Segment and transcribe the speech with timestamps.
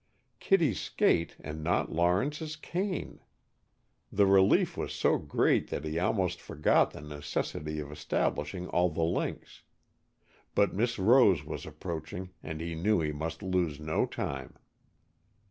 [0.39, 3.19] Kitty's skate and not Lawrence's cane!
[4.11, 9.03] The relief was so great that he almost forgot the necessity of establishing all the
[9.03, 9.61] links.
[10.55, 14.55] But Miss Rose was approaching, and he knew he must lose no time.